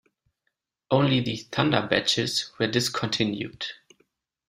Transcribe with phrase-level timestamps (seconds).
[0.89, 3.67] Only the "Thunder" badges were discontinued.